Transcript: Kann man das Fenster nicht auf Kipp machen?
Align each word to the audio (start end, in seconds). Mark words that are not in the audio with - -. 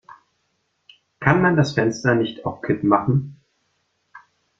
Kann 1.19 1.43
man 1.43 1.55
das 1.57 1.73
Fenster 1.73 2.15
nicht 2.15 2.43
auf 2.43 2.63
Kipp 2.63 2.83
machen? 2.83 3.39